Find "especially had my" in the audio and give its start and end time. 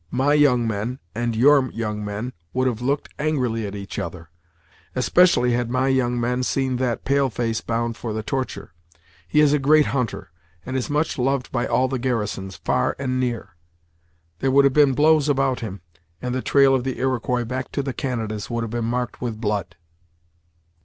4.95-5.89